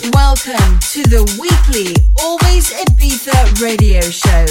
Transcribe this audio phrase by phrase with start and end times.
[0.00, 4.46] Welcome to the weekly Always Ibiza radio show.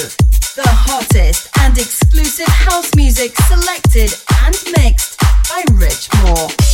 [0.56, 4.14] The hottest and exclusive house music selected
[4.44, 5.18] and mixed
[5.48, 6.67] by Rich Moore.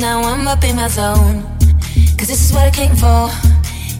[0.00, 1.42] now I'm up in my zone.
[2.16, 3.28] Cause this is what I came for.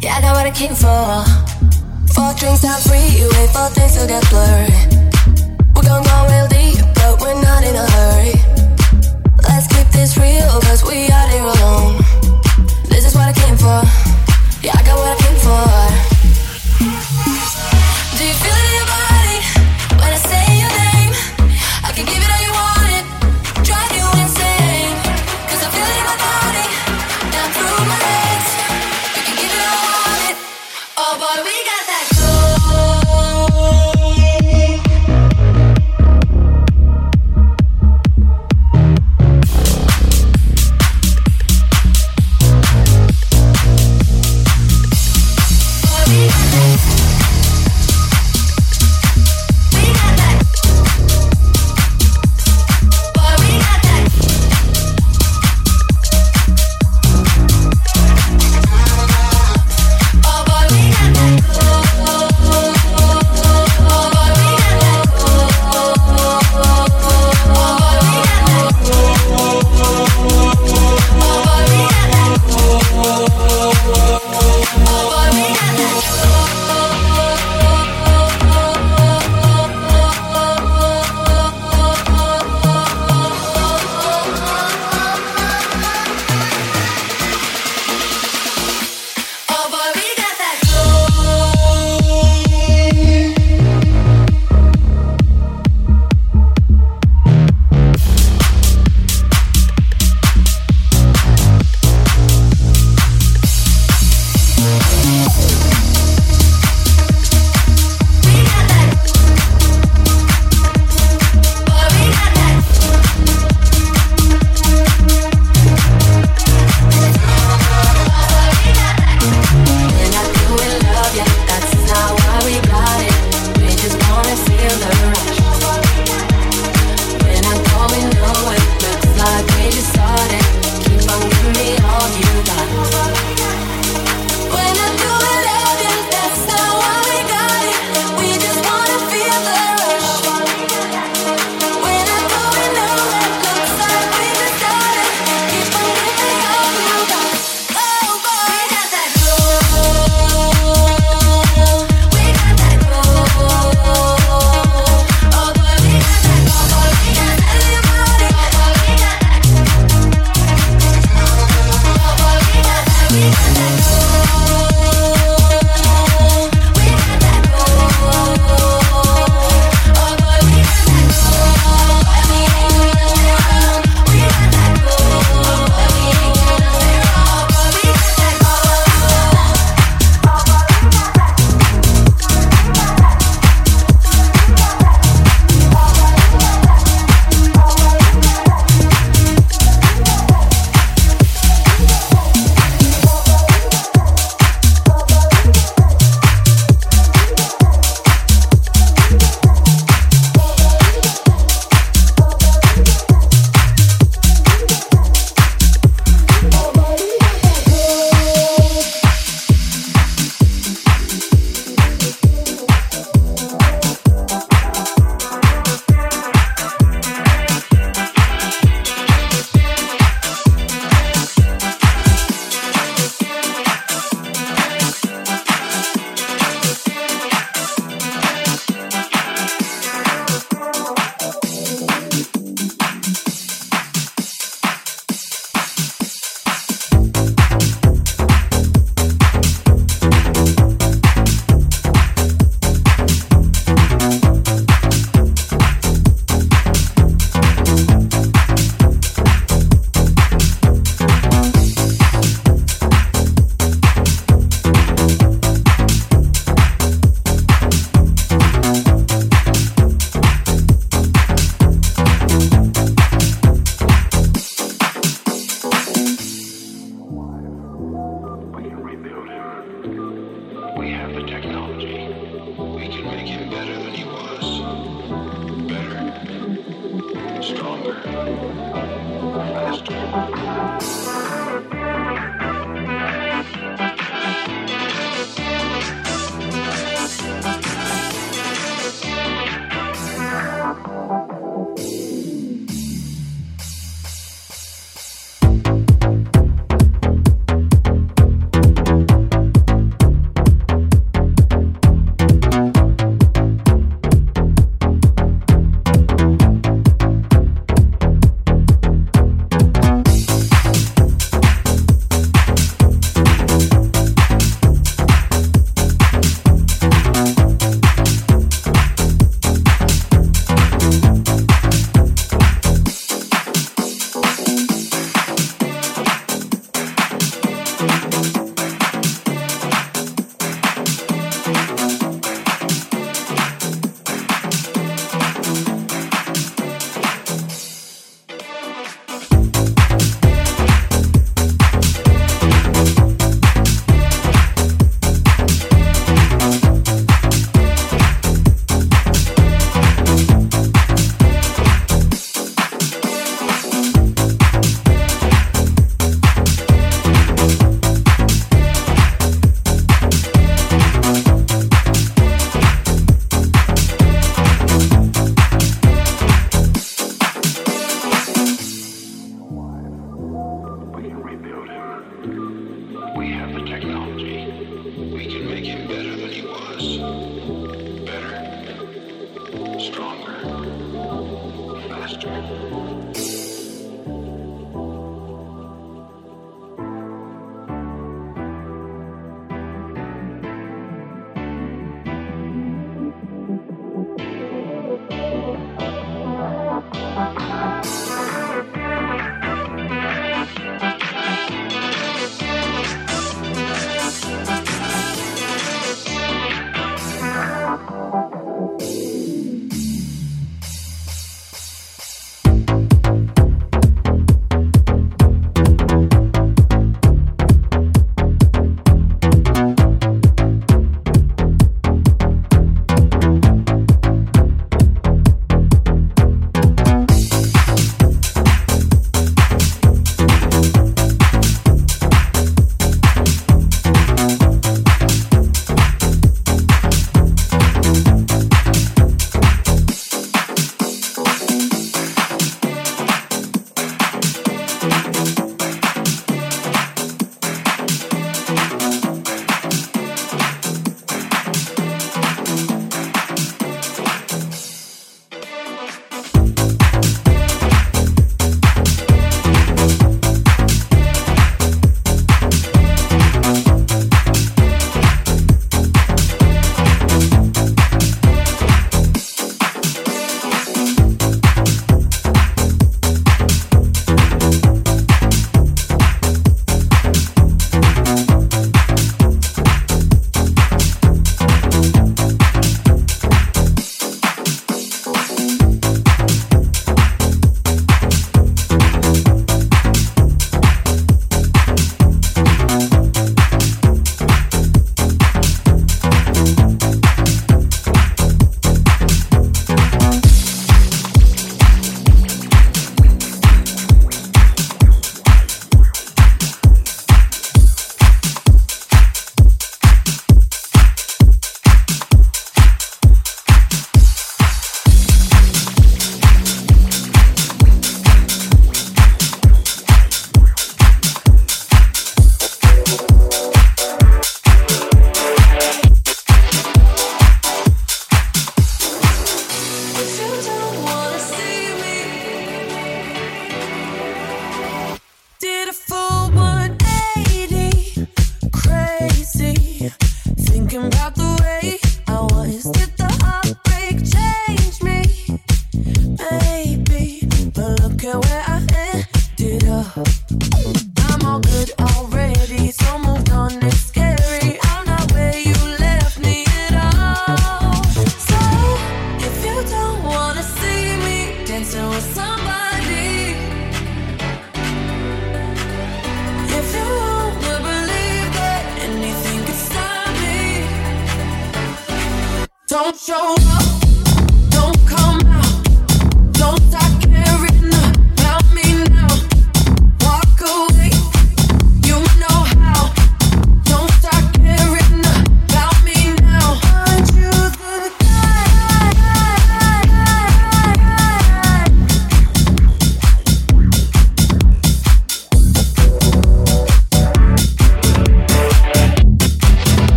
[0.00, 1.24] Yeah, I got what I came for.
[2.14, 3.20] Four drinks, are free.
[3.20, 4.72] You wait for things to get blurry.
[5.74, 8.32] We're gonna go real deep, but we're not in a hurry.
[9.44, 12.00] Let's keep this real, cause we are here alone.
[12.88, 13.84] This is what I came for.
[14.64, 15.99] Yeah, I got what I came for.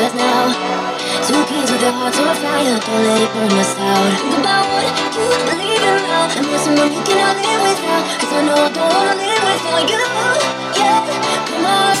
[0.00, 0.46] Earth now.
[1.26, 4.12] Two kids with their hearts on fire, don't let it burn us out.
[4.20, 8.04] Think about what you believe in now, and there's someone you cannot live without.
[8.20, 10.04] Cause I know I don't wanna live without you.
[10.80, 10.98] Yeah,
[11.48, 11.94] come on,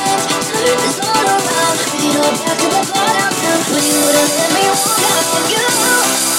[0.48, 1.76] turn this all around.
[1.90, 3.60] Bring it all back to the I'm down.
[3.70, 5.66] When you wouldn't let me walk out you.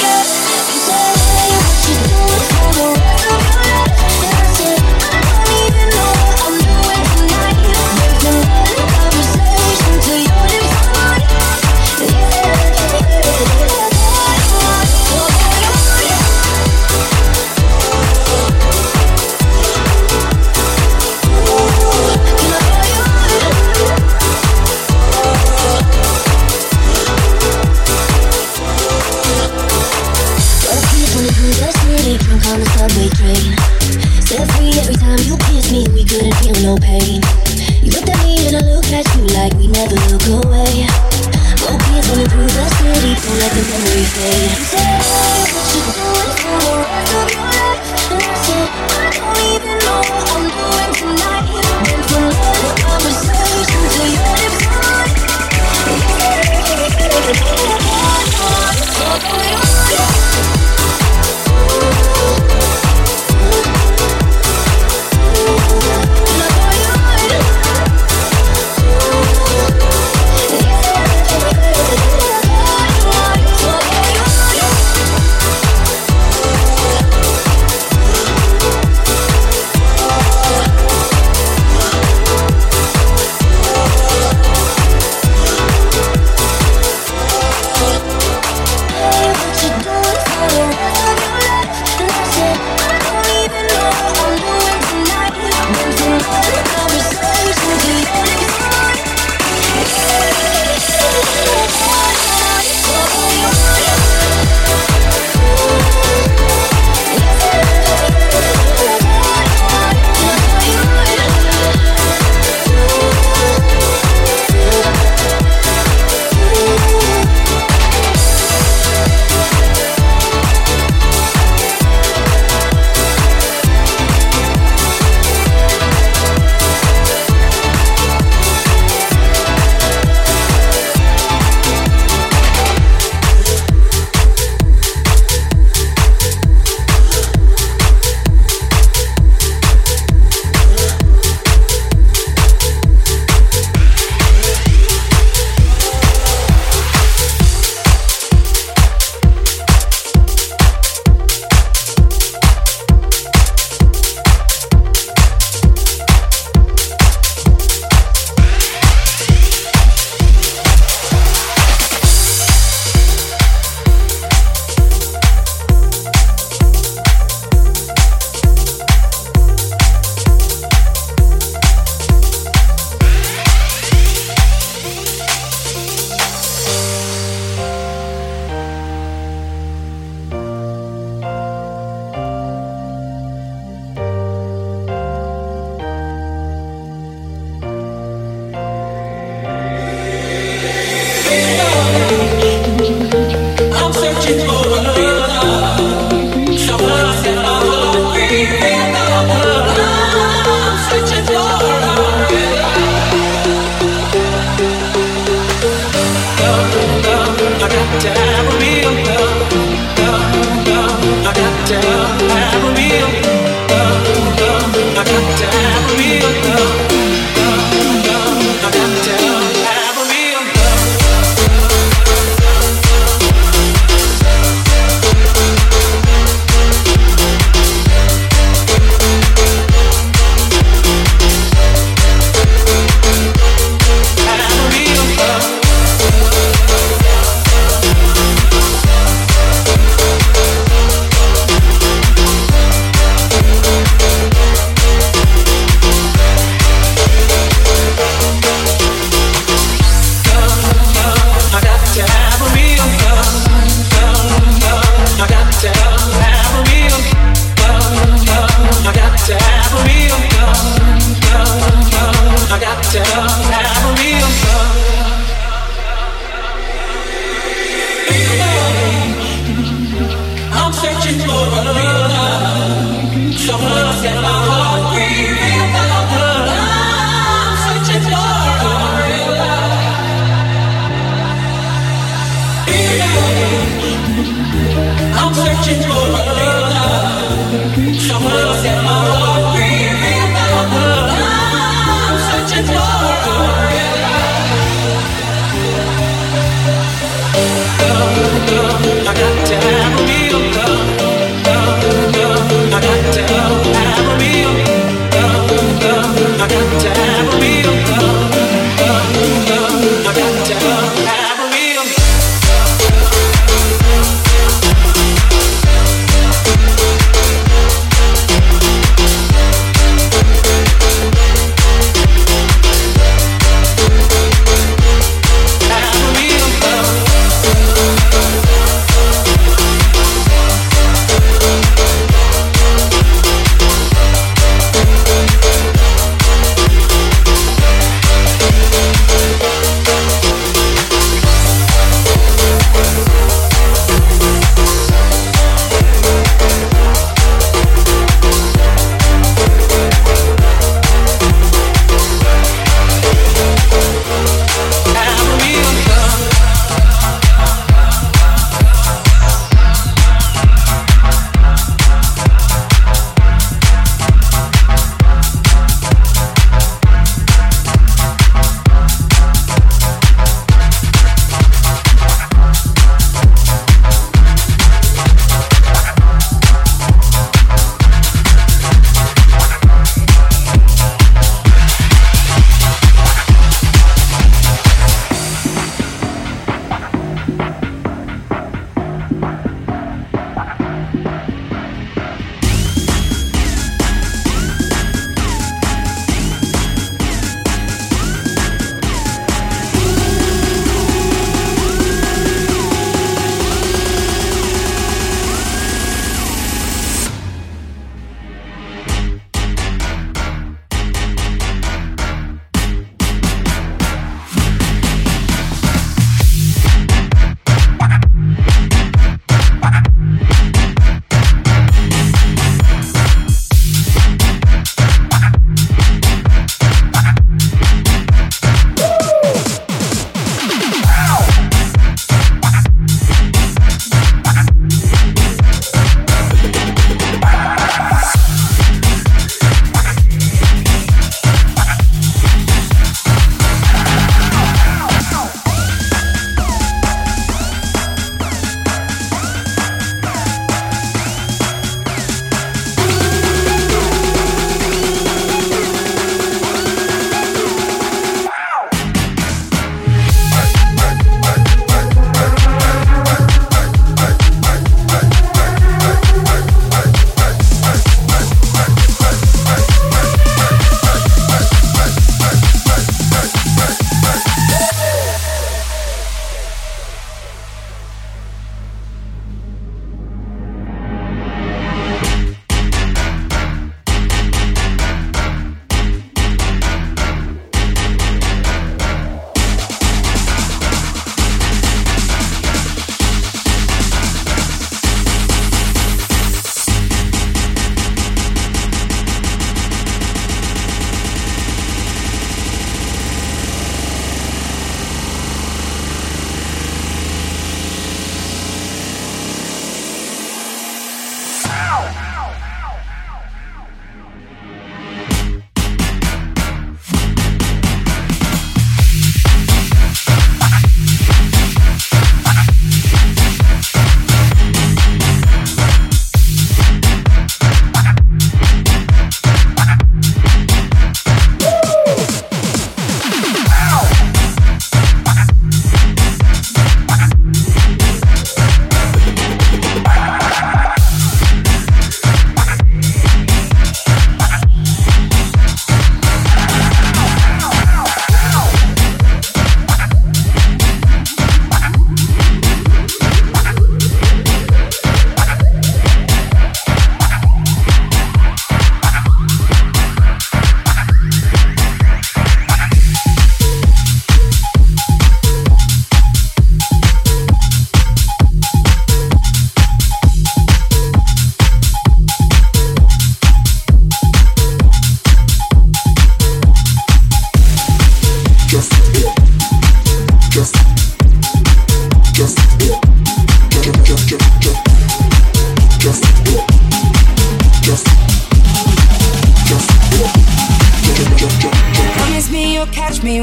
[0.02, 0.24] Yeah,
[0.72, 1.06] you say
[1.54, 3.91] what you do for the rest of your life.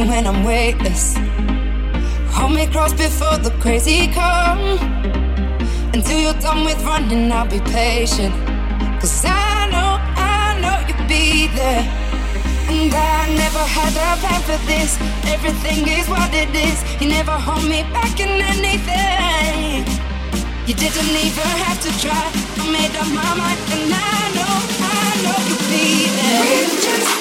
[0.07, 1.17] when I'm weightless.
[2.37, 4.79] Hold me close before the crazy come.
[5.95, 8.35] Until you're done with running, I'll be patient.
[9.01, 11.83] Cause I know, I know you'll be there.
[12.71, 14.99] And I never had a plan for this.
[15.35, 16.79] Everything is what it is.
[17.01, 19.87] You never hold me back in anything.
[20.69, 22.25] You didn't even have to try.
[22.61, 27.18] I made up my mind, and I know, I know you'll be there.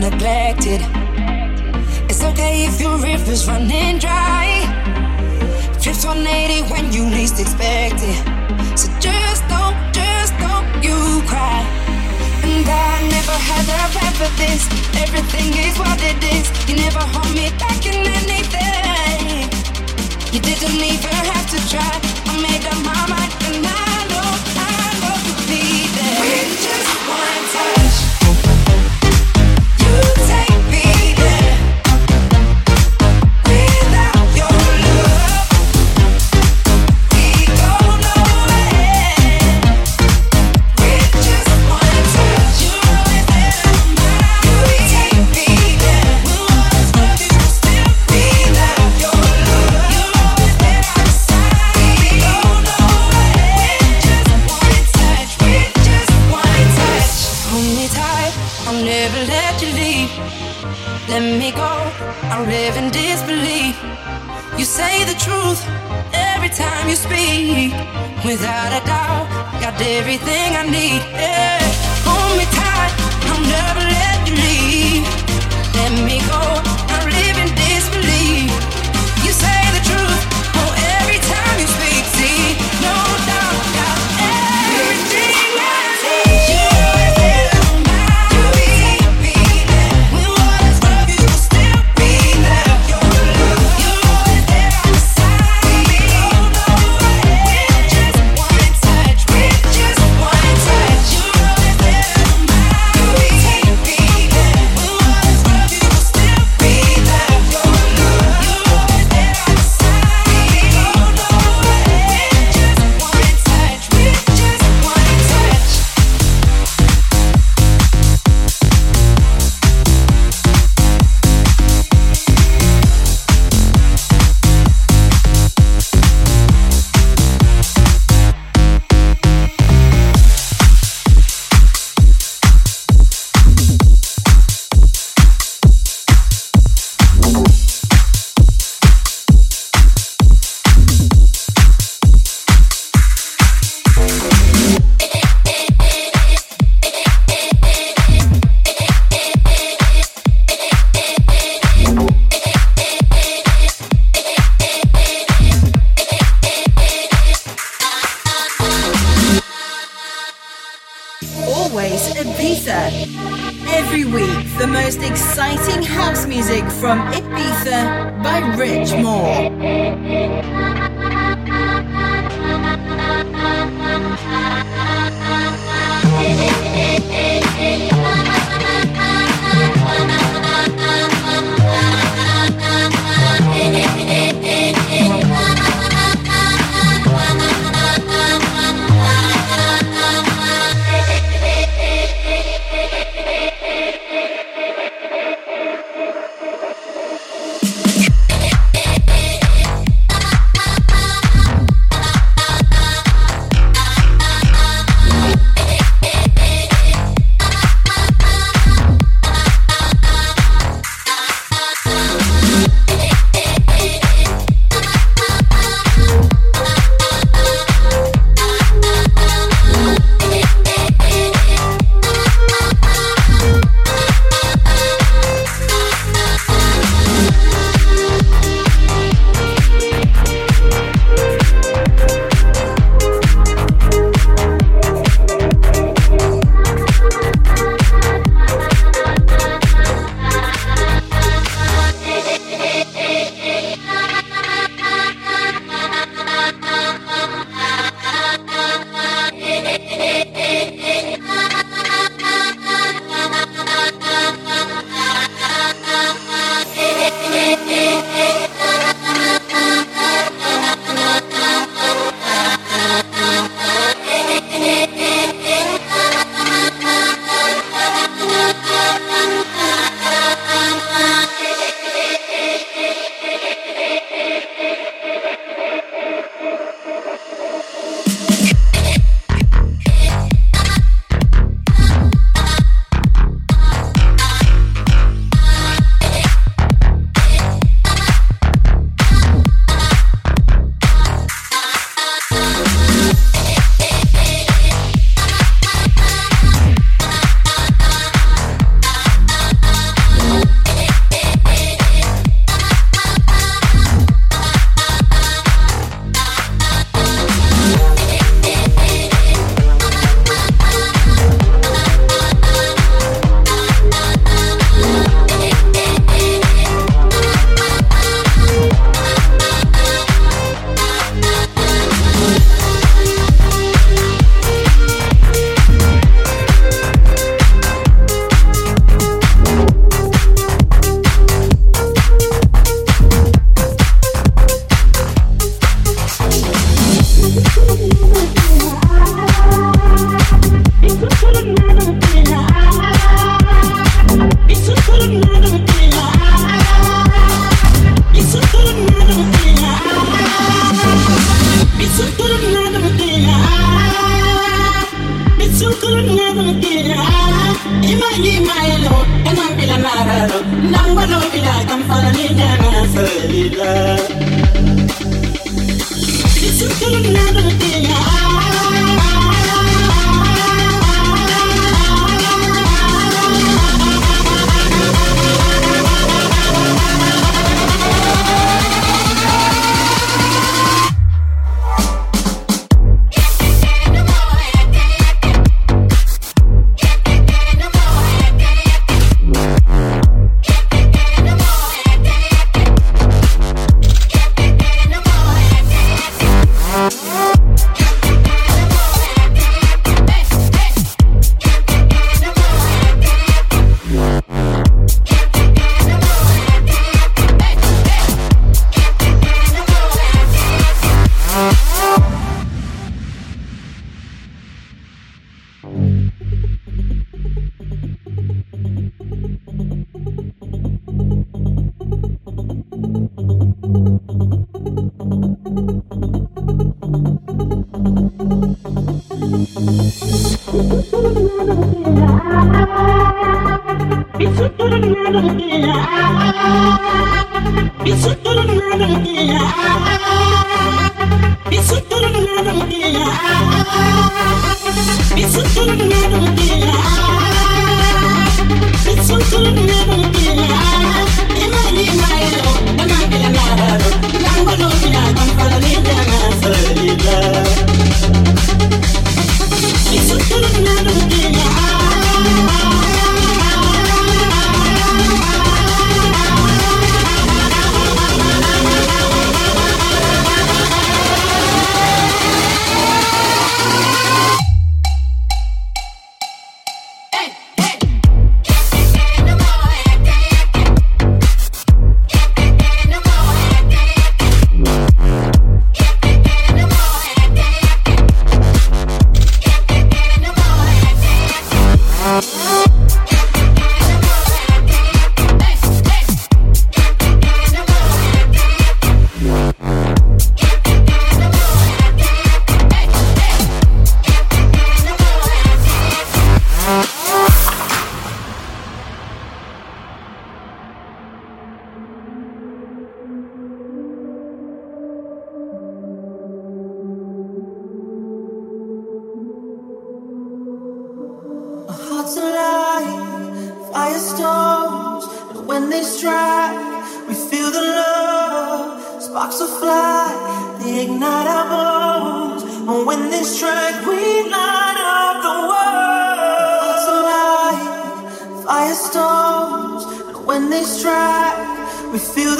[0.00, 0.80] Neglected.
[2.08, 4.62] It's okay if your river's running dry.
[5.82, 8.20] Flips 180 when you least expect it.
[8.78, 11.62] So just don't, just don't you cry.
[12.46, 14.62] And I never had a plan for this.
[15.02, 16.46] Everything is what it is.
[16.68, 19.50] You never hold me back in anything.
[20.32, 21.94] You didn't even have to try.
[22.30, 23.27] I made up my mind,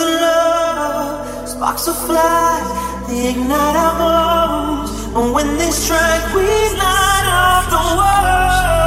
[0.08, 4.90] love, sparks will fly, they ignite our bones.
[5.16, 8.77] And when they strike, we light up the world.